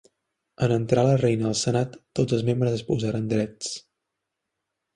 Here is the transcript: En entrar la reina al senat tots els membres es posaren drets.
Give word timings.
En 0.67 0.71
entrar 0.77 1.03
la 1.07 1.17
reina 1.23 1.45
al 1.49 1.57
senat 1.59 1.99
tots 2.21 2.37
els 2.39 2.47
membres 2.49 2.81
es 2.81 2.85
posaren 2.89 3.31
drets. 3.35 3.71